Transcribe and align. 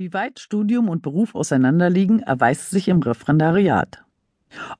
Wie 0.00 0.14
weit 0.14 0.40
Studium 0.40 0.88
und 0.88 1.02
Beruf 1.02 1.34
auseinanderliegen, 1.34 2.20
erweist 2.20 2.70
sich 2.70 2.88
im 2.88 3.02
Referendariat. 3.02 4.02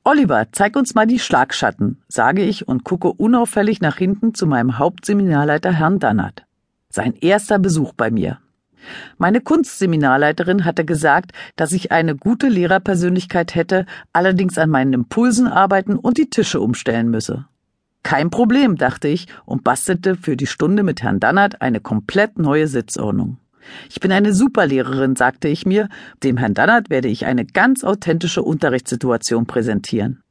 Oliver, 0.02 0.46
zeig 0.50 0.76
uns 0.76 0.94
mal 0.94 1.06
die 1.06 1.18
Schlagschatten, 1.18 2.00
sage 2.08 2.42
ich 2.42 2.66
und 2.66 2.84
gucke 2.84 3.12
unauffällig 3.12 3.82
nach 3.82 3.98
hinten 3.98 4.32
zu 4.32 4.46
meinem 4.46 4.78
Hauptseminarleiter 4.78 5.72
Herrn 5.72 5.98
Dannert. 5.98 6.46
Sein 6.88 7.12
erster 7.20 7.58
Besuch 7.58 7.92
bei 7.92 8.10
mir. 8.10 8.38
Meine 9.18 9.42
Kunstseminarleiterin 9.42 10.64
hatte 10.64 10.86
gesagt, 10.86 11.32
dass 11.54 11.72
ich 11.72 11.92
eine 11.92 12.16
gute 12.16 12.48
Lehrerpersönlichkeit 12.48 13.54
hätte, 13.54 13.84
allerdings 14.14 14.56
an 14.56 14.70
meinen 14.70 14.94
Impulsen 14.94 15.48
arbeiten 15.48 15.96
und 15.96 16.16
die 16.16 16.30
Tische 16.30 16.62
umstellen 16.62 17.10
müsse. 17.10 17.44
Kein 18.02 18.30
Problem, 18.30 18.76
dachte 18.76 19.08
ich 19.08 19.26
und 19.44 19.64
bastelte 19.64 20.16
für 20.16 20.38
die 20.38 20.46
Stunde 20.46 20.82
mit 20.82 21.02
Herrn 21.02 21.20
Dannert 21.20 21.60
eine 21.60 21.80
komplett 21.80 22.38
neue 22.38 22.68
Sitzordnung. 22.68 23.36
Ich 23.88 24.00
bin 24.00 24.12
eine 24.12 24.32
Superlehrerin, 24.32 25.16
sagte 25.16 25.48
ich 25.48 25.66
mir, 25.66 25.88
dem 26.22 26.36
Herrn 26.36 26.54
Dannert 26.54 26.90
werde 26.90 27.08
ich 27.08 27.26
eine 27.26 27.44
ganz 27.44 27.84
authentische 27.84 28.42
Unterrichtssituation 28.42 29.46
präsentieren. 29.46 30.22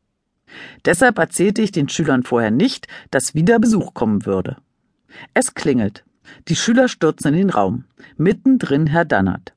Deshalb 0.86 1.18
erzählte 1.20 1.62
ich 1.62 1.72
den 1.72 1.90
Schülern 1.90 2.24
vorher 2.24 2.52
nicht, 2.52 2.88
dass 3.12 3.36
wieder 3.36 3.60
Besuch 3.60 3.94
kommen 3.94 4.26
würde. 4.26 4.58
Es 5.34 5.54
klingelt. 5.54 6.04
Die 6.48 6.56
Schüler 6.56 6.88
stürzen 6.88 7.34
in 7.34 7.40
den 7.40 7.50
Raum. 7.50 7.86
Mittendrin 8.18 8.88
Herr 8.88 9.06
Dannert. 9.06 9.54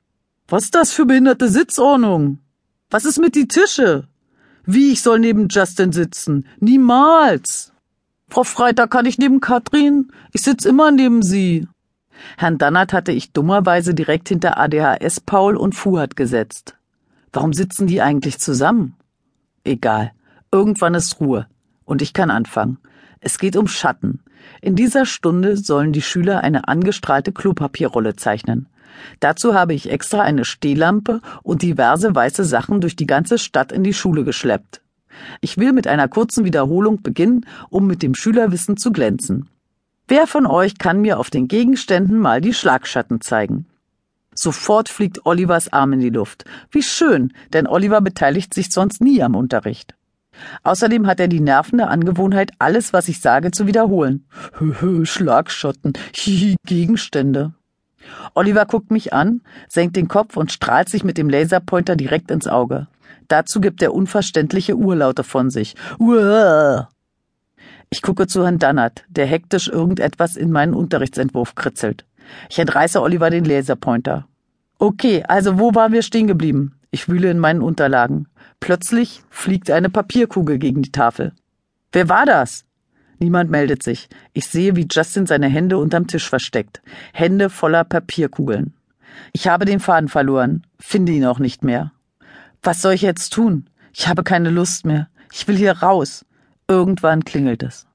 Was 0.47 0.65
ist 0.65 0.75
das 0.75 0.91
für 0.91 1.05
behinderte 1.05 1.49
Sitzordnung? 1.49 2.39
Was 2.89 3.05
ist 3.05 3.19
mit 3.19 3.35
die 3.35 3.47
Tische? 3.47 4.07
Wie, 4.65 4.91
ich 4.91 5.01
soll 5.01 5.19
neben 5.19 5.47
Justin 5.49 5.91
sitzen? 5.91 6.47
Niemals! 6.59 7.73
Frau 8.29 8.43
Freitag, 8.43 8.91
kann 8.91 9.05
ich 9.05 9.17
neben 9.17 9.41
Katrin? 9.41 10.11
Ich 10.31 10.41
sitz 10.41 10.65
immer 10.65 10.91
neben 10.91 11.21
Sie. 11.21 11.67
Herrn 12.37 12.57
Dannert 12.57 12.93
hatte 12.93 13.11
ich 13.11 13.31
dummerweise 13.31 13.93
direkt 13.93 14.29
hinter 14.29 14.57
ADHS 14.57 15.19
Paul 15.21 15.55
und 15.55 15.73
Fuhrt 15.73 16.15
gesetzt. 16.15 16.75
Warum 17.31 17.53
sitzen 17.53 17.87
die 17.87 18.01
eigentlich 18.01 18.39
zusammen? 18.39 18.95
Egal. 19.63 20.11
Irgendwann 20.51 20.93
ist 20.93 21.19
Ruhe. 21.19 21.47
Und 21.85 22.01
ich 22.01 22.13
kann 22.13 22.29
anfangen. 22.29 22.77
Es 23.19 23.37
geht 23.37 23.55
um 23.55 23.67
Schatten. 23.67 24.19
In 24.61 24.75
dieser 24.75 25.05
Stunde 25.05 25.57
sollen 25.57 25.93
die 25.93 26.01
Schüler 26.01 26.41
eine 26.41 26.67
angestrahlte 26.67 27.31
Klopapierrolle 27.31 28.15
zeichnen. 28.15 28.67
Dazu 29.19 29.53
habe 29.53 29.73
ich 29.73 29.89
extra 29.89 30.21
eine 30.21 30.45
Stehlampe 30.45 31.21
und 31.41 31.61
diverse 31.61 32.13
weiße 32.13 32.43
Sachen 32.43 32.81
durch 32.81 32.95
die 32.95 33.07
ganze 33.07 33.37
Stadt 33.37 33.71
in 33.71 33.83
die 33.83 33.93
Schule 33.93 34.23
geschleppt. 34.23 34.81
Ich 35.41 35.57
will 35.57 35.73
mit 35.73 35.87
einer 35.87 36.07
kurzen 36.07 36.45
Wiederholung 36.45 37.01
beginnen, 37.01 37.45
um 37.69 37.87
mit 37.87 38.03
dem 38.03 38.15
Schülerwissen 38.15 38.77
zu 38.77 38.91
glänzen. 38.91 39.49
Wer 40.07 40.27
von 40.27 40.45
euch 40.45 40.77
kann 40.77 41.01
mir 41.01 41.17
auf 41.17 41.29
den 41.29 41.47
Gegenständen 41.47 42.19
mal 42.19 42.41
die 42.41 42.53
Schlagschatten 42.53 43.21
zeigen? 43.21 43.67
Sofort 44.35 44.89
fliegt 44.89 45.25
Olivers 45.25 45.71
Arm 45.71 45.93
in 45.93 45.99
die 45.99 46.09
Luft. 46.09 46.45
Wie 46.71 46.83
schön, 46.83 47.33
denn 47.53 47.67
Oliver 47.67 48.01
beteiligt 48.01 48.53
sich 48.53 48.71
sonst 48.71 49.01
nie 49.01 49.21
am 49.21 49.35
Unterricht. 49.35 49.95
Außerdem 50.63 51.07
hat 51.07 51.19
er 51.19 51.27
die 51.27 51.39
nervende 51.39 51.87
Angewohnheit, 51.87 52.51
alles, 52.59 52.91
was 52.91 53.07
ich 53.07 53.21
sage, 53.21 53.51
zu 53.51 53.67
wiederholen. 53.67 54.25
Hö, 54.57 54.73
hö, 54.79 55.05
Schlagschatten, 55.05 55.93
hihi, 56.13 56.55
Gegenstände. 56.65 57.53
Oliver 58.33 58.65
guckt 58.65 58.91
mich 58.91 59.13
an, 59.13 59.41
senkt 59.69 59.95
den 59.95 60.07
Kopf 60.07 60.35
und 60.35 60.51
strahlt 60.51 60.89
sich 60.89 61.03
mit 61.03 61.17
dem 61.17 61.29
Laserpointer 61.29 61.95
direkt 61.95 62.31
ins 62.31 62.47
Auge. 62.47 62.87
Dazu 63.27 63.61
gibt 63.61 63.81
er 63.81 63.93
unverständliche 63.93 64.75
Urlaute 64.75 65.23
von 65.23 65.49
sich. 65.49 65.75
Uah. 65.99 66.89
Ich 67.93 68.01
gucke 68.01 68.25
zu 68.25 68.43
Herrn 68.43 68.57
Dannert, 68.57 69.03
der 69.07 69.27
hektisch 69.27 69.67
irgendetwas 69.67 70.35
in 70.35 70.51
meinen 70.51 70.73
Unterrichtsentwurf 70.73 71.53
kritzelt. 71.53 72.07
Ich 72.49 72.57
entreiße 72.57 72.99
Oliver 72.99 73.29
den 73.29 73.45
Laserpointer. 73.45 74.27
Okay, 74.79 75.23
also 75.27 75.59
wo 75.59 75.75
waren 75.75 75.91
wir 75.91 76.01
stehen 76.01 76.25
geblieben? 76.25 76.79
Ich 76.89 77.07
wühle 77.07 77.29
in 77.29 77.37
meinen 77.37 77.61
Unterlagen. 77.61 78.25
Plötzlich 78.59 79.21
fliegt 79.29 79.69
eine 79.69 79.91
Papierkugel 79.91 80.57
gegen 80.57 80.81
die 80.81 80.91
Tafel. 80.91 81.33
Wer 81.91 82.09
war 82.09 82.25
das? 82.25 82.65
Niemand 83.19 83.51
meldet 83.51 83.83
sich. 83.83 84.09
Ich 84.33 84.47
sehe, 84.47 84.75
wie 84.75 84.87
Justin 84.91 85.27
seine 85.27 85.47
Hände 85.47 85.77
unterm 85.77 86.07
Tisch 86.07 86.27
versteckt. 86.27 86.81
Hände 87.13 87.51
voller 87.51 87.83
Papierkugeln. 87.83 88.73
Ich 89.33 89.47
habe 89.47 89.65
den 89.65 89.79
Faden 89.79 90.09
verloren, 90.09 90.65
finde 90.79 91.11
ihn 91.11 91.25
auch 91.25 91.37
nicht 91.37 91.63
mehr. 91.63 91.91
Was 92.63 92.81
soll 92.81 92.95
ich 92.95 93.03
jetzt 93.03 93.33
tun? 93.33 93.69
Ich 93.93 94.07
habe 94.07 94.23
keine 94.23 94.49
Lust 94.49 94.83
mehr. 94.83 95.09
Ich 95.31 95.47
will 95.47 95.57
hier 95.57 95.73
raus. 95.73 96.25
Irgendwann 96.73 97.23
klingelt 97.23 97.61
es. 97.61 97.85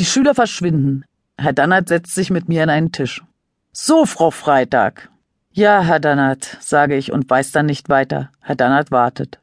Die 0.00 0.04
Schüler 0.04 0.34
verschwinden. 0.34 1.04
Herr 1.38 1.52
Dannert 1.52 1.86
setzt 1.86 2.16
sich 2.16 2.30
mit 2.30 2.48
mir 2.48 2.64
an 2.64 2.68
einen 2.68 2.90
Tisch. 2.90 3.22
So, 3.70 4.06
Frau 4.06 4.32
Freitag. 4.32 5.08
Ja, 5.52 5.82
Herr 5.82 6.00
Dannert, 6.00 6.56
sage 6.60 6.96
ich 6.96 7.12
und 7.12 7.30
weiß 7.30 7.52
dann 7.52 7.66
nicht 7.66 7.88
weiter. 7.88 8.32
Herr 8.40 8.56
Dannert 8.56 8.90
wartet. 8.90 9.38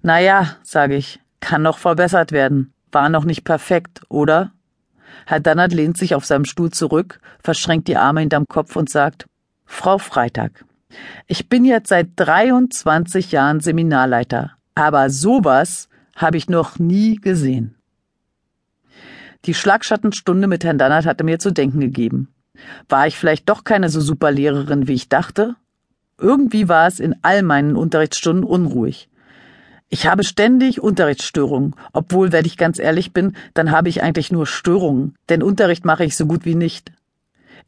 Na 0.00 0.20
ja, 0.20 0.56
sage 0.62 0.96
ich, 0.96 1.20
kann 1.40 1.60
noch 1.60 1.76
verbessert 1.76 2.32
werden. 2.32 2.72
War 2.90 3.10
noch 3.10 3.24
nicht 3.24 3.44
perfekt, 3.44 4.00
oder? 4.08 4.52
Herr 5.26 5.40
Dannert 5.40 5.74
lehnt 5.74 5.98
sich 5.98 6.14
auf 6.14 6.24
seinem 6.24 6.46
Stuhl 6.46 6.70
zurück, 6.70 7.20
verschränkt 7.42 7.88
die 7.88 7.98
Arme 7.98 8.20
hinterm 8.20 8.46
Kopf 8.48 8.74
und 8.74 8.88
sagt, 8.88 9.26
Frau 9.66 9.98
Freitag, 9.98 10.64
ich 11.26 11.50
bin 11.50 11.66
jetzt 11.66 11.90
seit 11.90 12.08
23 12.16 13.32
Jahren 13.32 13.60
Seminarleiter, 13.60 14.52
aber 14.74 15.10
sowas 15.10 15.90
habe 16.16 16.36
ich 16.36 16.48
noch 16.48 16.78
nie 16.78 17.16
gesehen. 17.16 17.74
Die 19.44 19.54
Schlagschattensstunde 19.54 20.46
mit 20.46 20.64
Herrn 20.64 20.78
Dannert 20.78 21.06
hatte 21.06 21.24
mir 21.24 21.38
zu 21.38 21.50
denken 21.50 21.80
gegeben. 21.80 22.28
War 22.88 23.06
ich 23.06 23.18
vielleicht 23.18 23.48
doch 23.48 23.64
keine 23.64 23.90
so 23.90 24.00
super 24.00 24.30
Lehrerin, 24.30 24.88
wie 24.88 24.94
ich 24.94 25.08
dachte? 25.08 25.56
Irgendwie 26.18 26.68
war 26.68 26.86
es 26.86 27.00
in 27.00 27.16
all 27.22 27.42
meinen 27.42 27.76
Unterrichtsstunden 27.76 28.44
unruhig. 28.44 29.08
Ich 29.90 30.06
habe 30.06 30.24
ständig 30.24 30.80
Unterrichtsstörungen, 30.80 31.74
obwohl, 31.92 32.32
wenn 32.32 32.46
ich 32.46 32.56
ganz 32.56 32.78
ehrlich 32.78 33.12
bin, 33.12 33.36
dann 33.52 33.70
habe 33.70 33.88
ich 33.88 34.02
eigentlich 34.02 34.32
nur 34.32 34.46
Störungen, 34.46 35.14
denn 35.28 35.42
Unterricht 35.42 35.84
mache 35.84 36.04
ich 36.04 36.16
so 36.16 36.26
gut 36.26 36.44
wie 36.44 36.54
nicht. 36.54 36.92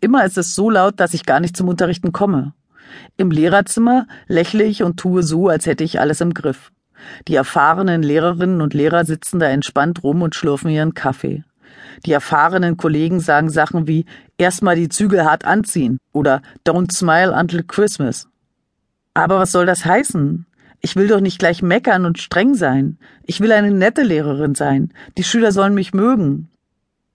Immer 0.00 0.24
ist 0.24 0.38
es 0.38 0.54
so 0.54 0.70
laut, 0.70 0.98
dass 0.98 1.14
ich 1.14 1.26
gar 1.26 1.40
nicht 1.40 1.56
zum 1.56 1.68
Unterrichten 1.68 2.12
komme. 2.12 2.52
Im 3.16 3.30
Lehrerzimmer 3.30 4.06
lächle 4.26 4.64
ich 4.64 4.82
und 4.82 4.96
tue 4.96 5.22
so, 5.22 5.48
als 5.48 5.66
hätte 5.66 5.84
ich 5.84 6.00
alles 6.00 6.20
im 6.20 6.34
Griff. 6.34 6.72
Die 7.28 7.34
erfahrenen 7.34 8.02
Lehrerinnen 8.02 8.60
und 8.60 8.74
Lehrer 8.74 9.04
sitzen 9.04 9.38
da 9.38 9.48
entspannt 9.48 10.02
rum 10.02 10.22
und 10.22 10.34
schlürfen 10.34 10.70
ihren 10.70 10.94
Kaffee. 10.94 11.44
Die 12.04 12.12
erfahrenen 12.12 12.76
Kollegen 12.76 13.20
sagen 13.20 13.50
Sachen 13.50 13.86
wie 13.86 14.06
erstmal 14.38 14.76
die 14.76 14.88
Zügel 14.88 15.24
hart 15.24 15.44
anziehen 15.44 15.98
oder 16.12 16.42
don't 16.66 16.92
smile 16.92 17.32
until 17.32 17.62
Christmas. 17.62 18.28
Aber 19.14 19.38
was 19.38 19.52
soll 19.52 19.66
das 19.66 19.84
heißen? 19.84 20.46
Ich 20.80 20.94
will 20.94 21.08
doch 21.08 21.20
nicht 21.20 21.38
gleich 21.38 21.62
meckern 21.62 22.04
und 22.04 22.18
streng 22.18 22.54
sein. 22.54 22.98
Ich 23.24 23.40
will 23.40 23.52
eine 23.52 23.70
nette 23.70 24.02
Lehrerin 24.02 24.54
sein. 24.54 24.92
Die 25.16 25.24
Schüler 25.24 25.52
sollen 25.52 25.74
mich 25.74 25.94
mögen. 25.94 26.50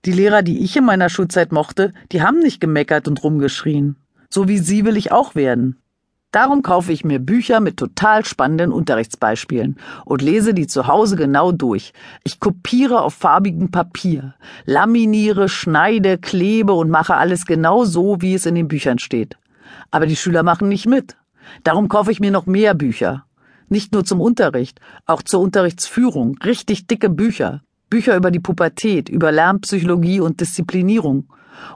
Die 0.06 0.12
Lehrer, 0.12 0.42
die 0.42 0.64
ich 0.64 0.76
in 0.76 0.84
meiner 0.84 1.10
Schulzeit 1.10 1.52
mochte, 1.52 1.94
die 2.12 2.24
haben 2.24 2.40
nicht 2.40 2.60
gemeckert 2.60 3.08
und 3.08 3.24
rumgeschrien. 3.24 3.98
So 4.30 4.48
wie 4.48 4.58
sie 4.58 4.84
will 4.84 4.98
ich 4.98 5.12
auch 5.12 5.36
werden. 5.36 5.81
Darum 6.32 6.62
kaufe 6.62 6.94
ich 6.94 7.04
mir 7.04 7.20
Bücher 7.20 7.60
mit 7.60 7.76
total 7.76 8.24
spannenden 8.24 8.72
Unterrichtsbeispielen 8.72 9.76
und 10.06 10.22
lese 10.22 10.54
die 10.54 10.66
zu 10.66 10.88
Hause 10.88 11.18
genau 11.18 11.52
durch. 11.52 11.92
Ich 12.24 12.40
kopiere 12.40 13.02
auf 13.02 13.16
farbigem 13.16 13.70
Papier, 13.70 14.36
laminiere, 14.66 15.50
schneide, 15.50 16.18
klebe 16.18 16.72
und 16.72 16.90
mache 16.90 17.16
alles 17.16 17.46
genau 17.46 17.84
so, 17.84 18.22
wie 18.22 18.34
es 18.34 18.46
in 18.46 18.56
den 18.56 18.70
Büchern 18.70 18.98
steht. 18.98 19.38
Aber 19.92 20.06
die 20.06 20.16
Schüler 20.16 20.44
machen 20.44 20.70
nicht 20.70 20.86
mit. 20.86 21.18
Darum 21.66 21.90
kaufe 21.90 22.14
ich 22.14 22.22
mir 22.22 22.32
noch 22.32 22.46
mehr 22.46 22.76
Bücher. 22.76 23.26
Nicht 23.68 23.92
nur 23.92 24.06
zum 24.06 24.22
Unterricht, 24.22 24.80
auch 25.06 25.24
zur 25.24 25.42
Unterrichtsführung. 25.42 26.38
Richtig 26.46 26.88
dicke 26.88 27.10
Bücher. 27.10 27.62
Bücher 27.90 28.16
über 28.16 28.32
die 28.32 28.40
Pubertät, 28.40 29.10
über 29.10 29.34
Lernpsychologie 29.34 30.22
und 30.22 30.40
Disziplinierung. 30.40 31.28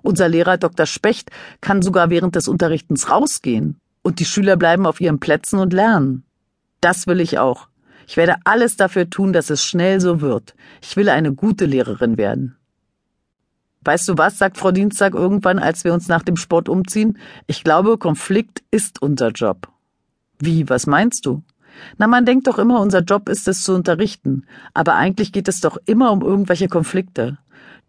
Unser 0.02 0.30
Lehrer 0.30 0.58
Dr. 0.58 0.86
Specht 0.86 1.30
kann 1.60 1.82
sogar 1.82 2.10
während 2.10 2.36
des 2.36 2.48
Unterrichtens 2.48 3.10
rausgehen 3.12 3.82
und 4.06 4.20
die 4.20 4.26
Schüler 4.26 4.56
bleiben 4.56 4.86
auf 4.86 5.02
ihren 5.02 5.20
Plätzen 5.20 5.58
und 5.58 5.74
lernen. 5.74 6.26
Das 6.80 7.08
will 7.08 7.20
ich 7.20 7.40
auch. 7.40 7.70
Ich 8.06 8.18
werde 8.18 8.36
alles 8.44 8.78
dafür 8.78 9.10
tun, 9.10 9.34
dass 9.34 9.50
es 9.50 9.66
schnell 9.66 10.00
so 10.00 10.22
wird. 10.22 10.54
Ich 10.80 10.96
will 10.96 11.10
eine 11.10 11.34
gute 11.34 11.66
Lehrerin 11.66 12.16
werden. 12.16 12.56
Weißt 13.82 14.08
du 14.08 14.16
was, 14.16 14.38
sagt 14.38 14.60
Frau 14.60 14.72
Dienstag 14.72 15.16
irgendwann, 15.16 15.58
als 15.58 15.84
wir 15.86 15.92
uns 15.92 16.08
nach 16.08 16.22
dem 16.22 16.38
Sport 16.38 16.70
umziehen? 16.70 17.18
Ich 17.48 17.64
glaube, 17.64 17.98
Konflikt 17.98 18.62
ist 18.70 19.02
unser 19.02 19.30
Job. 19.30 19.70
Wie, 20.38 20.70
was 20.70 20.86
meinst 20.86 21.26
du? 21.26 21.42
Na, 21.98 22.06
man 22.06 22.26
denkt 22.26 22.46
doch 22.46 22.60
immer, 22.60 22.82
unser 22.82 23.02
Job 23.02 23.28
ist 23.28 23.48
es 23.48 23.64
zu 23.64 23.74
unterrichten, 23.74 24.46
aber 24.76 24.94
eigentlich 24.94 25.32
geht 25.32 25.48
es 25.48 25.62
doch 25.62 25.78
immer 25.88 26.12
um 26.12 26.22
irgendwelche 26.22 26.68
Konflikte. 26.68 27.40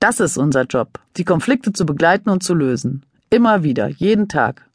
Das 0.01 0.21
ist 0.21 0.39
unser 0.39 0.62
Job, 0.62 0.99
die 1.19 1.25
Konflikte 1.25 1.75
zu 1.75 1.85
begleiten 1.85 2.31
und 2.31 2.43
zu 2.43 2.55
lösen. 2.55 3.05
Immer 3.29 3.62
wieder, 3.65 3.89
jeden 3.89 4.29
Tag. 4.29 4.67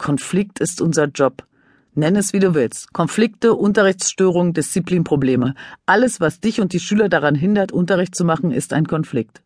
Konflikt 0.00 0.60
ist 0.60 0.80
unser 0.80 1.08
Job. 1.08 1.46
Nenn 1.94 2.16
es 2.16 2.32
wie 2.32 2.38
du 2.38 2.54
willst. 2.54 2.94
Konflikte, 2.94 3.54
Unterrichtsstörungen, 3.54 4.54
Disziplinprobleme. 4.54 5.54
Alles, 5.84 6.20
was 6.20 6.40
dich 6.40 6.62
und 6.62 6.72
die 6.72 6.80
Schüler 6.80 7.10
daran 7.10 7.34
hindert, 7.34 7.70
Unterricht 7.70 8.14
zu 8.14 8.24
machen, 8.24 8.50
ist 8.50 8.72
ein 8.72 8.86
Konflikt. 8.86 9.42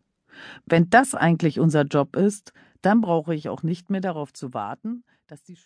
Wenn 0.65 0.89
das 0.89 1.13
eigentlich 1.13 1.59
unser 1.59 1.81
Job 1.81 2.15
ist, 2.15 2.53
dann 2.81 3.01
brauche 3.01 3.35
ich 3.35 3.49
auch 3.49 3.63
nicht 3.63 3.89
mehr 3.89 3.99
darauf 3.99 4.31
zu 4.31 4.53
warten, 4.53 5.03
dass 5.27 5.43
die 5.43 5.53